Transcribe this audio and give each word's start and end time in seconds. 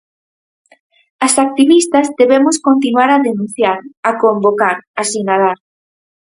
As 1.25 1.33
activistas 1.45 2.07
debemos 2.21 2.57
continuar 2.67 3.09
a 3.13 3.21
denunciar, 3.27 3.79
a 4.09 4.11
convocar, 4.23 4.77
a 5.01 5.03
sinalar. 5.11 5.57